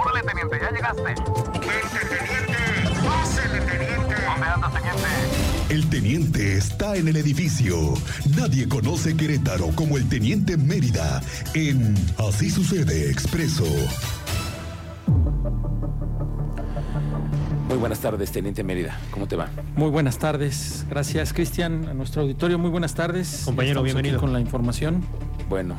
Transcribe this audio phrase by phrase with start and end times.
[0.00, 1.02] Órale, teniente, ya llegaste.
[1.02, 2.58] Vente, teniente.
[3.04, 4.14] Pásele, teniente.
[4.24, 5.08] ¿Dónde andas, teniente?
[5.70, 7.94] El teniente está en el edificio.
[8.36, 11.20] Nadie conoce Querétaro como el teniente Mérida
[11.54, 13.64] en Así sucede expreso.
[17.68, 18.98] Muy buenas tardes, Teniente Mérida.
[19.10, 19.50] ¿Cómo te va?
[19.76, 20.86] Muy buenas tardes.
[20.88, 22.58] Gracias, Cristian, a nuestro auditorio.
[22.58, 23.42] Muy buenas tardes.
[23.44, 24.20] Compañero, Estamos aquí bienvenido.
[24.20, 25.04] con la información.
[25.50, 25.74] Bueno,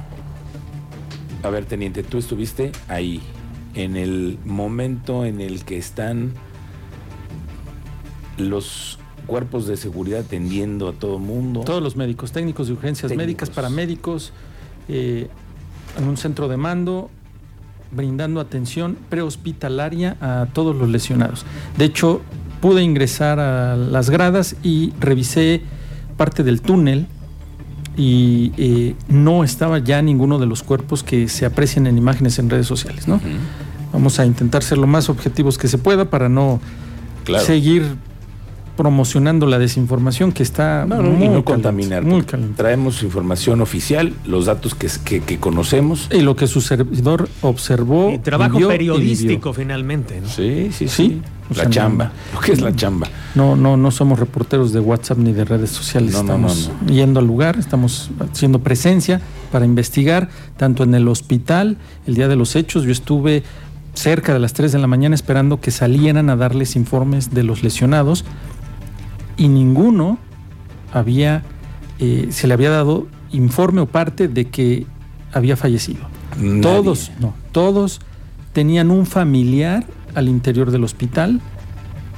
[1.42, 3.24] a ver, Teniente, tú estuviste ahí,
[3.74, 6.34] en el momento en el que están
[8.38, 11.62] los cuerpos de seguridad atendiendo a todo mundo.
[11.62, 13.26] Todos los médicos, técnicos de urgencias Técnicos.
[13.26, 14.34] médicas, paramédicos,
[14.88, 15.28] eh,
[15.98, 17.10] en un centro de mando,
[17.92, 21.46] brindando atención prehospitalaria a todos los lesionados.
[21.78, 22.22] De hecho,
[22.62, 25.62] pude ingresar a las gradas y revisé
[26.18, 27.08] parte del túnel
[28.02, 32.50] y eh, no estaba ya ninguno de los cuerpos que se aprecian en imágenes en
[32.50, 33.20] redes sociales, ¿no?
[33.92, 36.62] Vamos a intentar ser lo más objetivos que se pueda para no
[37.26, 37.44] Claro.
[37.46, 37.98] seguir
[38.84, 42.06] promocionando la desinformación que está No, no, muy y no contaminar.
[42.06, 42.56] muy caliente.
[42.56, 46.08] Traemos información oficial, los datos que, que- que conocemos.
[46.14, 48.10] Y lo que su servidor observó.
[48.10, 50.30] Y trabajo vivió periodístico finalmente, ¿no?
[50.30, 50.96] Sí, sí, sí.
[51.10, 51.22] Sí,
[51.52, 52.06] o La chamba.
[52.06, 53.08] no- Lo que es la chamba.
[53.36, 56.14] No, no, no somos reporteros de WhatsApp ni de redes sociales.
[56.14, 56.94] No, no, no, estamos no.
[56.94, 59.20] yendo al lugar, estamos haciendo presencia
[59.52, 61.76] para investigar, tanto en el hospital,
[62.08, 62.86] el día de los hechos.
[62.86, 63.44] Yo estuve
[63.94, 67.62] cerca de las 3 de la mañana esperando que salieran a darles informes de los
[67.64, 68.24] lesionados
[69.40, 70.20] y ninguno
[70.94, 71.44] había,
[71.98, 74.86] eh, se le había dado informe o parte de que
[75.32, 76.02] había fallecido.
[76.38, 76.62] Nadie.
[76.62, 78.02] Todos, no, todos
[78.54, 81.42] tenían un familiar al interior del hospital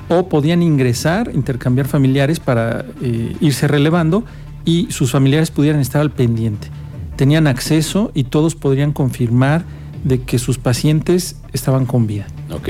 [0.09, 4.25] o podían ingresar, intercambiar familiares para eh, irse relevando
[4.65, 6.67] y sus familiares pudieran estar al pendiente.
[7.15, 9.63] Tenían acceso y todos podrían confirmar
[10.03, 12.25] de que sus pacientes estaban con vida.
[12.51, 12.69] Ok.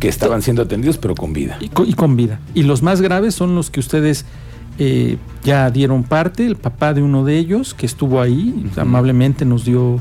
[0.00, 1.56] Que estaban siendo atendidos, pero con vida.
[1.60, 2.40] Y co- y con vida.
[2.54, 4.24] Y los más graves son los que ustedes
[4.78, 9.64] eh, ya dieron parte, el papá de uno de ellos que estuvo ahí, amablemente nos
[9.64, 10.00] dio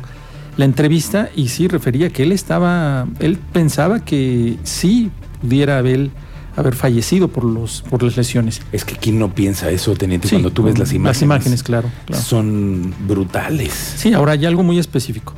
[0.57, 5.11] la entrevista y sí refería que él estaba, él pensaba que sí
[5.41, 6.09] pudiera haber,
[6.55, 8.61] haber fallecido por, los, por las lesiones.
[8.71, 11.17] Es que quién no piensa eso, teniente, Sí, cuando tú ves las imágenes.
[11.17, 11.89] Las imágenes, claro.
[12.05, 12.23] claro.
[12.23, 13.73] Son brutales.
[13.97, 15.33] Sí, ahora hay algo muy específico.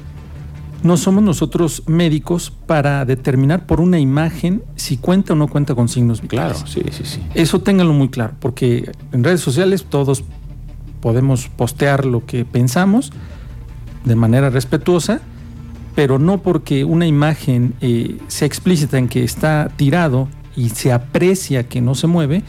[0.85, 5.89] No somos nosotros médicos para determinar por una imagen si cuenta o no cuenta con
[5.89, 6.71] signos Claro, vitales.
[6.71, 7.21] sí, sí, sí.
[7.33, 10.23] Eso ténganlo muy claro, porque en redes sociales todos
[11.01, 13.11] podemos postear lo que pensamos
[14.03, 15.21] de manera respetuosa,
[15.95, 21.67] pero no porque una imagen eh, sea explícita en que está tirado y se aprecia
[21.67, 22.43] que no se mueve,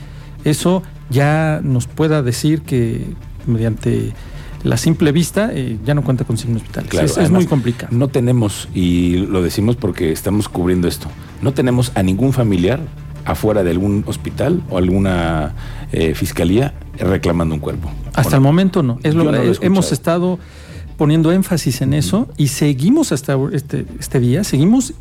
[0.45, 3.07] eso ya nos pueda decir que
[3.47, 4.13] mediante
[4.67, 6.91] la simple vista eh, ya no cuenta con signos vitales.
[6.91, 7.97] Claro, es, muy complicado.
[7.97, 11.09] No tenemos, y lo decimos porque estamos cubriendo esto,
[11.41, 12.81] no tenemos a ningún familiar
[13.25, 15.55] afuera de algún hospital o alguna
[15.93, 17.91] eh, fiscalía reclamando un cuerpo.
[18.09, 18.99] Hasta Bueno, el momento no.
[19.03, 20.39] Es lo, no lo hemos estado
[20.97, 24.95] poniendo énfasis en eso y seguimos hasta este, este día, seguimos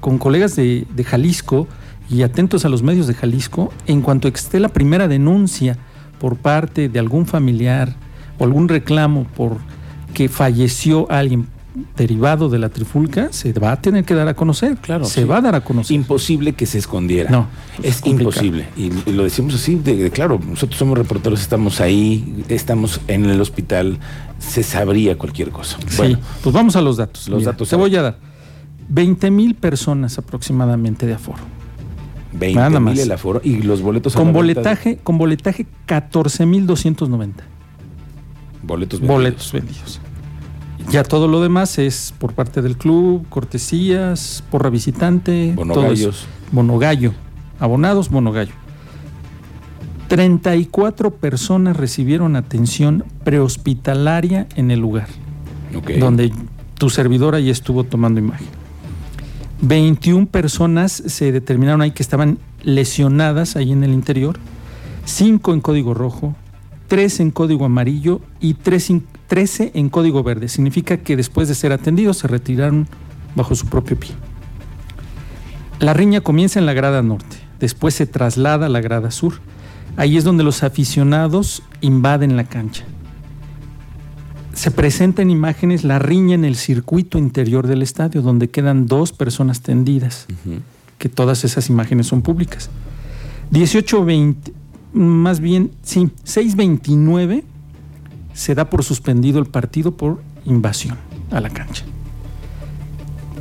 [0.00, 1.68] con colegas de, de Jalisco
[2.08, 5.76] y atentos a los medios de Jalisco en cuanto esté la primera denuncia
[6.18, 7.96] por parte de algún familiar
[8.38, 9.58] o algún reclamo por
[10.12, 11.48] que falleció alguien
[11.96, 14.76] derivado de la trifulca, se va a tener que dar a conocer.
[14.76, 15.26] Claro, se sí.
[15.26, 15.94] va a dar a conocer.
[15.94, 17.30] Imposible que se escondiera.
[17.30, 17.48] No,
[17.82, 18.66] es imposible.
[18.76, 23.24] Y, y lo decimos así, de, de- claro, nosotros somos reporteros, estamos ahí, estamos en
[23.24, 23.98] el hospital,
[24.38, 25.78] se sabría cualquier cosa.
[25.88, 27.28] Sí, pues vamos a los datos.
[27.28, 28.18] Los datos, Te voy a dar
[28.88, 31.42] 20 mil personas aproximadamente de aforo.
[32.34, 37.44] 20 nada mil el aforo y los boletos Con boletaje, con boletaje 14 mil 290
[38.66, 39.16] Boletos vendidos.
[39.16, 40.00] boletos vendidos.
[40.90, 45.52] Ya todo lo demás es por parte del club, cortesías, porra visitante.
[45.56, 46.26] Bonogallos.
[46.52, 47.12] Bonogallo.
[47.58, 48.52] Abonados, bonogallo.
[50.08, 55.08] 34 personas recibieron atención prehospitalaria en el lugar.
[55.98, 56.32] Donde
[56.78, 58.46] tu servidora ya estuvo tomando imagen.
[59.62, 64.38] 21 personas se determinaron ahí que estaban lesionadas ahí en el interior,
[65.04, 66.36] 5 en código rojo,
[66.88, 70.48] 3 en código amarillo y 3 in- 13 en código verde.
[70.48, 72.86] Significa que después de ser atendidos se retiraron
[73.34, 74.10] bajo su propio pie.
[75.80, 79.34] La riña comienza en la grada norte, después se traslada a la grada sur.
[79.96, 82.84] Ahí es donde los aficionados invaden la cancha
[84.54, 89.10] se presenta en imágenes la riña en el circuito interior del estadio, donde quedan dos
[89.12, 90.26] personas tendidas,
[90.98, 92.70] que todas esas imágenes son públicas.
[93.50, 94.52] 18-20,
[94.94, 97.42] más bien, sí, 6-29
[98.32, 100.96] se da por suspendido el partido por invasión
[101.30, 101.84] a la cancha.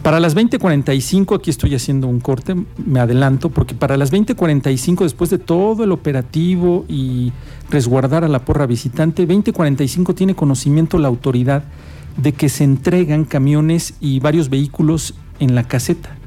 [0.03, 2.55] Para las 20:45, aquí estoy haciendo un corte,
[2.85, 7.31] me adelanto, porque para las 20:45, después de todo el operativo y
[7.69, 11.63] resguardar a la porra visitante, 20:45 tiene conocimiento la autoridad
[12.17, 16.17] de que se entregan camiones y varios vehículos en la caseta,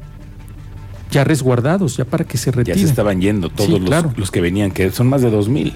[1.11, 2.81] ya resguardados, ya para que se Ya retiren.
[2.81, 4.13] se estaban yendo todos Sí, los, claro.
[4.17, 5.73] los que venían, que son más de 2000.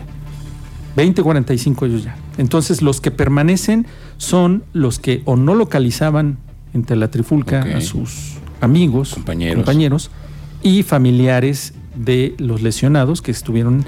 [0.96, 2.16] 20:45 ellos ya.
[2.38, 3.86] Entonces los que permanecen
[4.16, 6.38] son los que o no localizaban
[6.74, 9.56] entre la trifulca a sus amigos, Compañeros.
[9.56, 10.10] compañeros
[10.62, 13.84] y familiares de los lesionados que estuvieron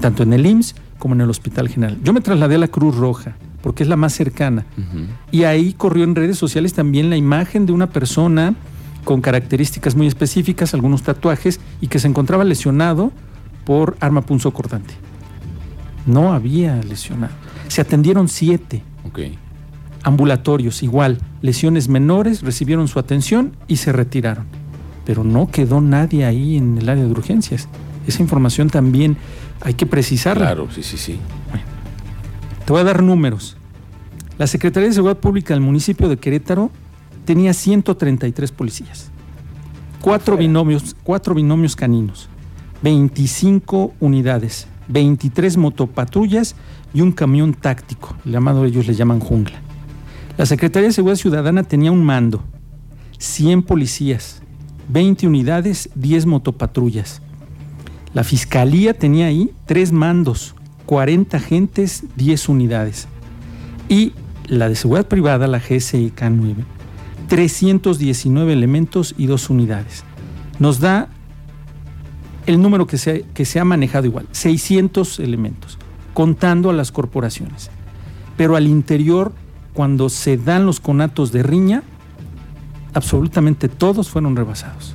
[0.00, 1.96] tanto en el IMSS como en el Hospital General.
[2.02, 4.64] Yo me trasladé a la Cruz Roja porque es la más cercana
[5.30, 8.54] y ahí corrió en redes sociales también la imagen de una persona
[9.06, 13.12] con características muy específicas, algunos tatuajes y que se encontraba lesionado
[13.64, 14.94] por arma punzocortante.
[16.06, 17.32] No había lesionado.
[17.68, 18.82] Se atendieron siete
[20.02, 24.46] ambulatorios, igual, lesiones menores, recibieron su atención y se retiraron.
[25.04, 27.68] Pero no quedó nadie ahí en el área de urgencias.
[28.08, 29.16] Esa información también
[29.60, 30.46] hay que precisarla.
[30.46, 31.20] Claro, sí, sí, sí.
[32.64, 33.56] Te voy a dar números.
[34.36, 36.72] La Secretaría de Seguridad Pública del municipio de Querétaro
[37.26, 39.10] tenía 133 policías,
[40.00, 42.30] cuatro binomios, cuatro binomios caninos,
[42.82, 46.54] 25 unidades, 23 motopatrullas
[46.94, 49.60] y un camión táctico, llamado ellos le llaman jungla.
[50.38, 52.44] La Secretaría de Seguridad Ciudadana tenía un mando,
[53.18, 54.40] 100 policías,
[54.88, 57.20] 20 unidades, 10 motopatrullas.
[58.14, 60.54] La Fiscalía tenía ahí tres mandos,
[60.86, 63.08] 40 agentes, 10 unidades.
[63.88, 64.12] Y
[64.46, 66.75] la de seguridad privada, la GSIK 9,
[67.28, 70.04] 319 elementos y dos unidades.
[70.58, 71.08] Nos da
[72.46, 75.78] el número que se, que se ha manejado igual, 600 elementos,
[76.14, 77.70] contando a las corporaciones.
[78.36, 79.32] Pero al interior,
[79.74, 81.82] cuando se dan los conatos de riña,
[82.94, 84.94] absolutamente todos fueron rebasados.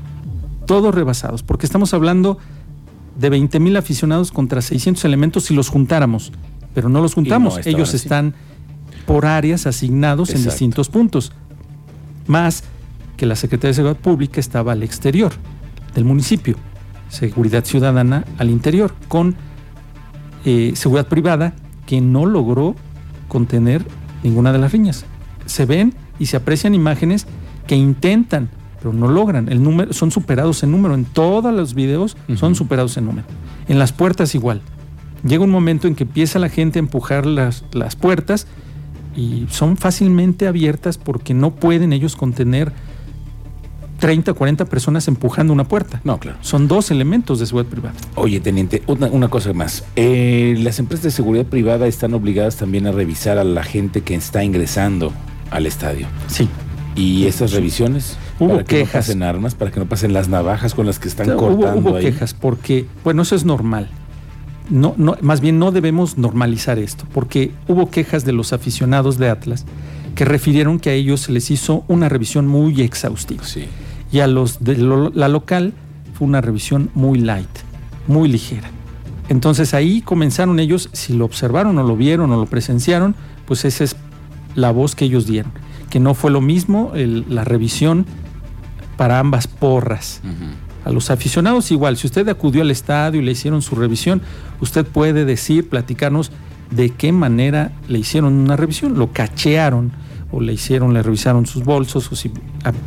[0.66, 2.38] Todos rebasados, porque estamos hablando
[3.20, 6.32] de 20 mil aficionados contra 600 elementos si los juntáramos,
[6.74, 7.60] pero no los juntamos.
[7.66, 7.98] Ellos así.
[7.98, 8.34] están
[9.06, 11.34] por áreas asignados en distintos puntos.
[12.28, 12.64] Más
[13.18, 15.32] que la Secretaría de Seguridad Pública estaba al exterior
[15.94, 16.56] del municipio,
[17.10, 19.36] Seguridad Ciudadana al interior, con
[20.46, 21.54] eh, seguridad privada
[21.86, 22.76] que no logró
[23.28, 23.86] contener
[24.24, 25.06] ninguna de las riñas.
[25.46, 27.28] Se ven y se aprecian imágenes
[27.68, 29.50] que intentan, pero no logran.
[29.50, 30.96] El número, son superados en número.
[30.96, 33.28] En todos los videos son superados en número.
[33.68, 34.62] En las puertas igual.
[35.24, 38.48] Llega un momento en que empieza la gente a empujar las, las puertas
[39.16, 42.72] y son fácilmente abiertas porque no pueden ellos contener
[44.00, 46.02] 30 o 40 personas empujando una puerta.
[46.04, 46.38] No, claro.
[46.42, 47.96] Son dos elementos de seguridad privada.
[48.16, 49.84] Oye, teniente, una, una cosa más.
[49.96, 54.16] Eh, las empresas de seguridad privada están obligadas también a revisar a la gente que
[54.16, 55.14] está ingresando
[55.52, 56.08] al estadio.
[56.28, 56.48] Sí.
[56.96, 58.94] Y esas revisiones, Hubo para que quejas.
[58.94, 61.48] no pasen armas, para que no pasen las navajas con las que están O sea,
[61.48, 62.06] hubo, cortando hubo ahí.
[62.06, 63.88] quejas porque, bueno, eso es normal.
[64.72, 69.30] No, no, más bien no debemos normalizar esto, porque hubo quejas de los aficionados de
[69.30, 69.66] Atlas
[70.16, 73.44] que refirieron que a ellos se les hizo una revisión muy exhaustiva.
[73.44, 73.66] Sí.
[74.12, 75.74] Y a los de lo- la local
[76.14, 77.50] fue una revisión muy light,
[78.08, 78.70] muy ligera.
[79.30, 83.16] Entonces ahí comenzaron ellos, si lo observaron o lo vieron o lo presenciaron,
[83.46, 83.96] pues esa es
[84.56, 85.52] la voz que ellos dieron.
[85.90, 88.06] Que no fue lo mismo el- la revisión
[88.98, 90.22] para ambas porras.
[90.84, 94.22] A los aficionados igual, si usted acudió al estadio y le hicieron su revisión,
[94.60, 96.32] usted puede decir, platicarnos
[96.72, 98.98] de qué manera le hicieron una revisión.
[98.98, 99.92] Lo cachearon
[100.32, 102.32] o le hicieron, le revisaron sus bolsos o si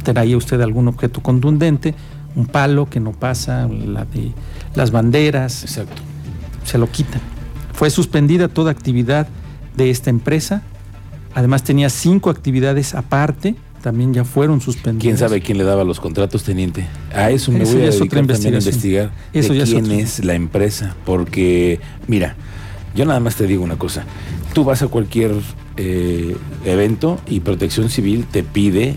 [0.03, 1.95] traía usted algún objeto contundente,
[2.35, 4.33] un palo que no pasa, la de
[4.75, 6.03] las banderas, Exacto.
[6.65, 7.21] se lo quitan.
[7.73, 9.29] Fue suspendida toda actividad
[9.77, 10.63] de esta empresa.
[11.35, 15.03] Además tenía cinco actividades aparte, también ya fueron suspendidas.
[15.03, 16.87] ¿Quién sabe quién le daba los contratos, teniente?
[17.13, 19.91] A eso me Eso voy a dedicar otra también a investigar Eso de ya quién
[19.91, 20.97] es la empresa.
[21.05, 22.35] Porque, mira,
[22.95, 24.07] yo nada más te digo una cosa.
[24.55, 25.33] Tú vas a cualquier
[25.77, 28.97] eh, evento y Protección Civil te pide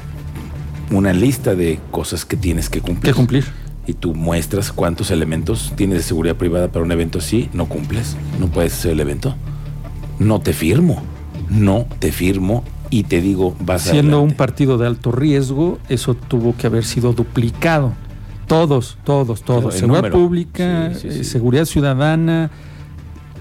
[0.90, 3.12] una lista de cosas que tienes que cumplir.
[3.12, 3.44] que cumplir.
[3.88, 8.16] Y tú muestras cuántos elementos tienes de seguridad privada para un evento así, no cumples,
[8.40, 9.36] no puedes hacer el evento.
[10.18, 11.04] No te firmo,
[11.50, 16.56] no te firmo y te digo, vas Siendo un partido de alto riesgo, eso tuvo
[16.56, 17.94] que haber sido duplicado.
[18.48, 19.62] Todos, todos, todos.
[19.62, 20.16] Claro, seguridad número.
[20.18, 21.24] pública, Sí, sí, eh, sí.
[21.26, 22.50] seguridad ciudadana,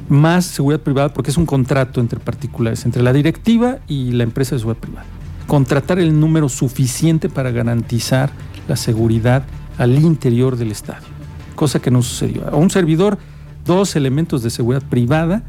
[0.08, 4.54] más seguridad privada, porque es un contrato entre particulares, entre la directiva y la empresa
[4.56, 5.06] de seguridad privada.
[5.46, 8.30] Contratar el número suficiente para garantizar
[8.66, 9.44] la seguridad
[9.78, 11.06] al interior del estadio,
[11.54, 12.48] cosa que no sucedió.
[12.48, 13.18] A un servidor,
[13.64, 15.44] dos elementos de seguridad privada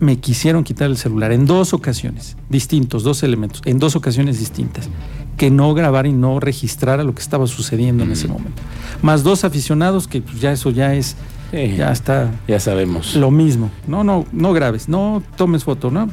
[0.00, 4.88] me quisieron quitar el celular en dos ocasiones, distintos, dos elementos, en dos ocasiones distintas.
[5.36, 8.60] que no grabara y no registrara lo que estaba sucediendo en ese momento.
[9.02, 11.14] Más dos aficionados que pues, ya eso ya es,
[11.52, 13.14] Sí, ya está ya sabemos.
[13.14, 13.70] lo mismo.
[13.86, 16.08] No, no, no grabes, no tomes foto, ¿no?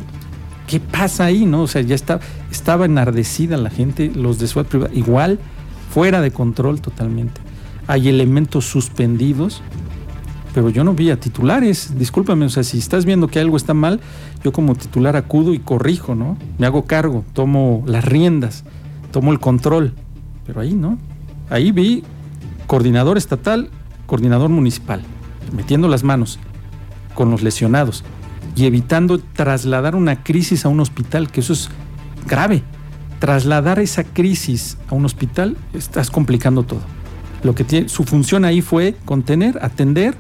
[0.67, 1.63] ¿Qué pasa ahí, no?
[1.63, 2.19] O sea, ya está,
[2.51, 5.39] estaba enardecida la gente, los de SWAT privada, igual,
[5.91, 7.41] fuera de control totalmente.
[7.87, 9.61] Hay elementos suspendidos,
[10.55, 11.99] pero yo no vi a titulares.
[11.99, 13.99] Discúlpame, o sea, si estás viendo que algo está mal,
[14.41, 16.37] yo como titular acudo y corrijo, ¿no?
[16.57, 18.63] Me hago cargo, tomo las riendas,
[19.11, 19.91] tomo el control.
[20.47, 20.97] Pero ahí no.
[21.49, 22.03] Ahí vi
[22.67, 23.69] coordinador estatal,
[24.05, 25.01] coordinador municipal,
[25.53, 26.39] metiendo las manos
[27.15, 28.05] con los lesionados
[28.55, 31.69] y evitando trasladar una crisis a un hospital, que eso es
[32.25, 32.63] grave.
[33.19, 36.81] Trasladar esa crisis a un hospital, estás complicando todo.
[37.43, 40.15] Lo que tiene, su función ahí fue contener, atender,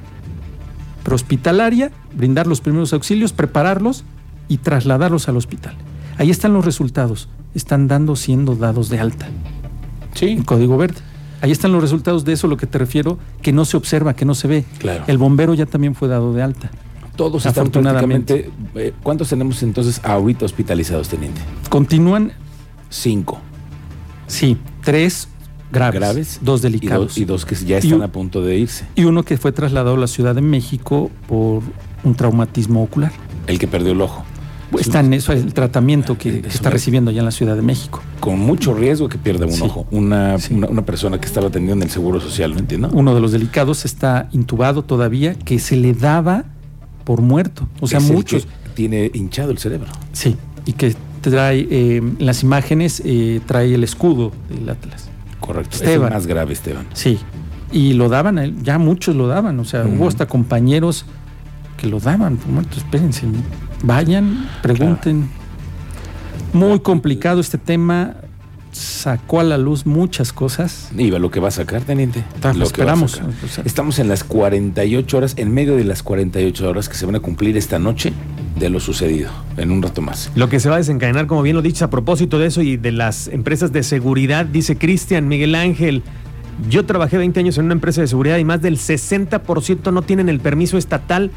[1.05, 4.03] prehospitalaria, brindar los primeros auxilios, prepararlos
[4.49, 5.75] y trasladarlos al hospital.
[6.17, 7.29] Ahí están los resultados.
[7.53, 9.27] Están dando, siendo dados de alta
[10.13, 10.97] Sí, en código verde.
[11.41, 14.25] Ahí están los resultados de eso, lo que te refiero, que no se observa, que
[14.25, 14.65] no se ve.
[14.79, 15.03] Claro.
[15.07, 16.69] El bombero ya también fue dado de alta.
[17.15, 18.33] todos están afortunadamente.
[18.33, 18.87] prácticamente.
[18.87, 21.39] eh, ¿Cuántos tenemos entonces ahorita hospitalizados, teniente?
[21.69, 22.31] Continúan,
[22.89, 23.39] Cinco.
[24.27, 25.27] sí, tres
[25.75, 26.39] graves, Graves.
[26.41, 27.07] dos Y delicados.
[27.07, 28.85] dos, y dos que ya están un- a punto de irse.
[28.95, 31.61] y uno que fue trasladado a la Ciudad de México por
[32.03, 33.11] un traumatismo ocular.
[33.47, 34.23] El que perdió el ojo.
[34.79, 37.61] Está en eso, el tratamiento que, que Es está recibiendo allá en la Ciudad de
[37.61, 38.01] México.
[38.19, 39.61] Con mucho riesgo que pierda un Sí.
[39.63, 39.85] ojo.
[39.91, 40.53] Una, Sí.
[40.53, 42.89] una, una persona que estaba atendiendo en el Seguro Social, ¿no entiendo?
[42.91, 46.45] Uno de los delicados está intubado todavía, que se le daba
[47.05, 47.69] por muerto.
[47.79, 48.45] O sea, Es el muchos.
[48.45, 49.87] que tiene hinchado el cerebro.
[50.11, 55.09] Sí, y que trae, eh, en las imágenes eh, trae el escudo del Atlas.
[55.45, 55.75] Correcto.
[55.75, 56.07] Es Esteban.
[56.09, 56.85] el más grave, Esteban.
[56.93, 57.19] Sí,
[57.71, 61.05] y lo daban, ya muchos lo daban, o sea, hubo hasta compañeros
[61.77, 62.77] que lo daban por muerto.
[62.77, 63.23] Espérense,
[63.83, 65.29] vayan, pregunten.
[66.53, 68.15] Muy complicado este tema,
[68.71, 70.89] sacó a la luz muchas cosas.
[70.97, 72.23] Y lo que va a sacar, teniente.
[72.39, 73.11] Ta- Lo que va a esperamos.
[73.11, 73.65] sacar.
[73.65, 77.19] Estamos en las 48 horas, en medio de las 48 horas que se van a
[77.19, 78.13] cumplir esta noche
[78.55, 80.31] de lo sucedido, en un rato más.
[80.35, 82.77] Lo que se va a desencadenar, como bien lo dices, a propósito de eso y
[82.77, 86.03] de las empresas de seguridad, dice Cristian Miguel Ángel.
[86.69, 90.29] Yo trabajé 20 años en una empresa de seguridad y más del 60% no tienen
[90.29, 91.31] el permiso estatal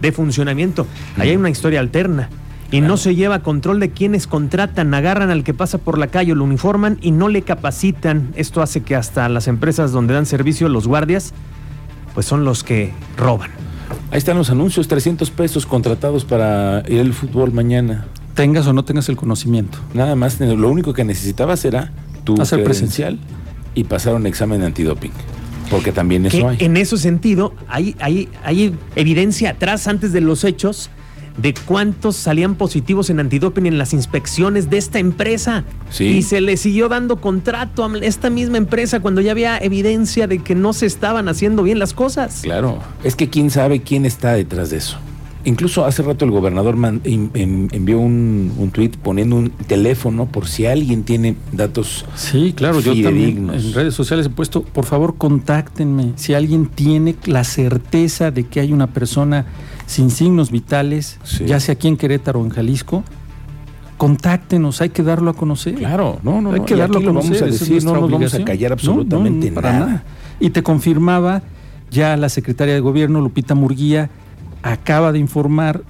[0.00, 0.86] de funcionamiento.
[1.18, 2.28] Ahí hay una historia alterna.
[2.70, 2.88] Y Claro.
[2.88, 6.42] no se lleva control de quienes contratan, agarran al que pasa por la calle, lo
[6.44, 8.30] uniforman y no le capacitan.
[8.34, 11.34] Esto hace que hasta las empresas donde dan servicio los guardias,
[12.14, 13.50] pues son los que roban.
[14.10, 18.06] Ahí están los anuncios, 300 pesos contratados para ir al fútbol mañana.
[18.34, 19.78] tengas o no tengas el conocimiento.
[19.94, 21.92] Nada más, lo único que necesitabas era
[22.24, 23.18] tu Hacer credencial
[23.74, 25.12] y pasar un examen antidoping.
[25.70, 26.58] Porque también que eso hay.
[26.60, 30.90] en ese sentido hay, hay, hay evidencia atrás, antes de los hechos,
[31.36, 35.64] de cuántos salían positivos en antidoping en las inspecciones de esta empresa.
[35.90, 36.04] Sí.
[36.04, 40.38] Y se le siguió dando contrato a esta misma empresa cuando ya había evidencia de
[40.40, 42.40] que no se estaban haciendo bien las cosas.
[42.42, 44.98] Claro, es que quién sabe quién está detrás de eso.
[45.44, 50.26] Incluso hace rato el gobernador man- en- en- envió un, un tuit poniendo un teléfono
[50.26, 52.04] por si alguien tiene datos.
[52.14, 56.12] Sí, claro, yo también en redes sociales he puesto, por favor, contáctenme.
[56.14, 59.46] Si alguien tiene la certeza de que hay una persona
[59.86, 61.44] sin signos vitales, Sí.
[61.46, 63.04] ya sea aquí en Querétaro o en Jalisco,
[63.98, 65.74] contáctenos, hay que darlo a conocer.
[65.74, 67.30] Claro, no, no, hay no, que y darlo a conocer.
[67.32, 70.04] vamos a es decir, nuestra no nos vamos a callar No, absolutamente no, para nada.
[70.40, 71.42] Y te confirmaba
[71.90, 74.10] ya la secretaria de gobierno, Lupita Murguía,
[74.62, 75.82] acaba de informar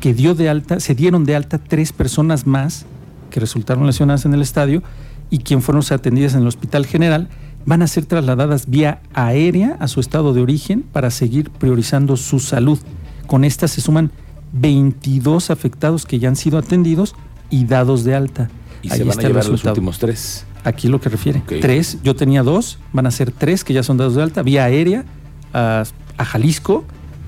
[0.00, 2.86] que dio de alta, se dieron de alta tres personas más
[3.30, 4.82] que resultaron lesionadas en el estadio
[5.30, 7.28] y quien fueron atendidas en el Hospital General
[7.66, 12.38] van a ser trasladadas vía aérea a su estado de origen para seguir priorizando su
[12.38, 12.78] salud.
[13.26, 14.12] Con estas se suman
[14.52, 17.14] 22 afectados que ya han sido atendidos
[17.50, 18.48] y dados de alta.
[18.82, 20.46] Y Ahí se van a está el llevar los últimos tres.
[20.62, 21.42] Aquí lo que refiere.
[21.60, 24.64] Tres, yo tenía dos, van a ser tres que ya son dados de alta, vía
[24.64, 25.04] aérea
[25.52, 25.84] a,
[26.16, 26.84] a Jalisco,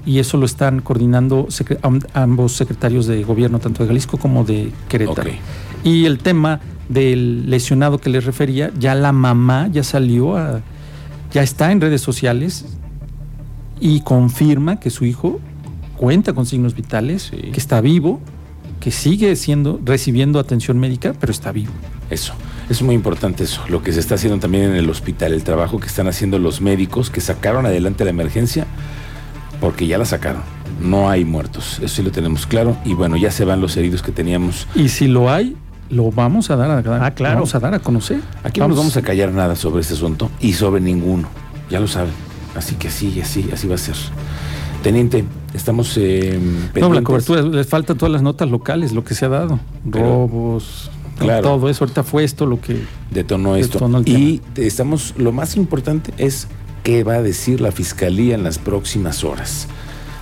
[0.06, 1.48] y eso lo están coordinando
[2.14, 5.30] ambos secretarios de gobierno, tanto de Jalisco como de Querétaro.
[5.84, 10.60] Y el tema del lesionado que les refería, ya la mamá ya salió a,
[11.32, 12.64] ya está en redes sociales
[13.80, 15.40] y confirma que su hijo
[15.96, 17.50] cuenta con signos vitales, Sí.
[17.52, 18.20] que está vivo,
[18.80, 21.72] que sigue siendo, recibiendo atención médica, pero está vivo.
[22.10, 22.32] Eso,
[22.70, 25.78] es muy importante eso, lo que se está haciendo también en el hospital, el trabajo
[25.80, 28.66] que están haciendo los médicos que sacaron adelante la emergencia,
[29.60, 30.42] porque ya la sacaron.
[30.80, 32.76] No hay muertos, eso sí lo tenemos claro.
[32.84, 34.68] Y bueno, ya se van los heridos que teníamos.
[34.76, 35.56] Y si lo hay,
[35.90, 37.34] lo vamos a dar a, Ah, claro.
[37.36, 38.20] vamos a dar a conocer.
[38.44, 41.28] Aquí no nos vamos a callar nada sobre este asunto y sobre ninguno,
[41.70, 42.12] ya lo saben.
[42.54, 43.94] Así que así, así, así va a ser.
[44.82, 46.38] Teniente, estamos eh,
[46.80, 49.58] No, la cobertura, les faltan todas las notas locales, lo que se ha dado.
[49.90, 51.42] Pero- Robos, Claro.
[51.42, 51.82] todo eso.
[51.84, 52.80] Ahorita fue esto lo que
[53.10, 53.78] detonó esto.
[53.78, 56.46] Detonó el y estamos, lo más importante es
[56.84, 59.66] qué va a decir la fiscalía en las próximas horas.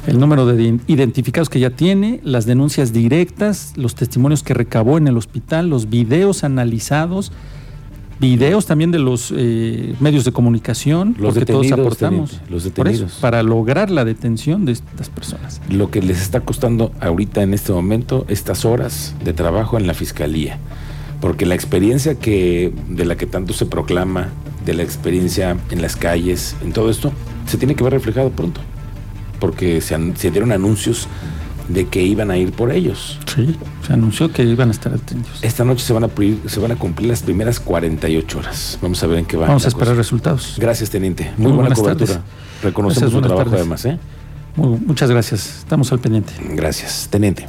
[0.07, 4.99] El número de ident- identificados que ya tiene, las denuncias directas, los testimonios que recabó
[4.99, 7.33] en el hospital, los videos analizados,
[8.19, 12.31] videos también de los eh, medios de comunicación, Los porque todos aportamos.
[12.31, 13.19] teniente, los Por eso, detenidos.
[13.21, 15.61] para lograr la detención de estas personas.
[15.69, 19.93] Lo que les está costando ahorita en este momento estas horas de trabajo en la
[19.95, 20.59] fiscalía.
[21.21, 24.29] Porque la experiencia que de la que tanto se proclama,
[24.65, 27.13] de la experiencia en las calles, en todo esto,
[27.47, 28.61] se tiene que ver reflejado pronto.
[29.39, 29.97] Porque se,
[30.31, 31.09] dieron anuncios
[31.69, 33.19] de que iban a ir por ellos.
[33.35, 35.39] Sí, se anunció que iban a estar atentos.
[35.43, 36.11] Esta noche se van a,
[36.47, 38.79] se van a cumplir las primeras 48 horas.
[38.81, 39.47] Vamos a ver en qué va.
[39.49, 39.99] Vamos a esperar cosa.
[39.99, 40.57] resultados.
[40.59, 41.33] Gracias, teniente.
[41.37, 42.07] Muy Muy, buena cobertura.
[42.07, 42.21] tardes.
[42.63, 43.61] Reconocemos Gracias, su trabajo tardes.
[43.61, 43.99] además, ¿eh?
[44.57, 45.59] Muy- muchas gracias.
[45.59, 46.33] Estamos al pendiente.
[46.55, 47.47] Gracias, teniente.